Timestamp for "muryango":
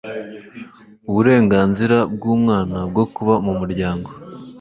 3.59-4.09